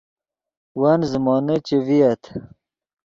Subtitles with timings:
[0.79, 2.23] ون زیمونے چے ڤییت